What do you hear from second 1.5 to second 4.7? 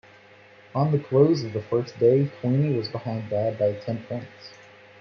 the first day Queenie was behind Dod by ten points.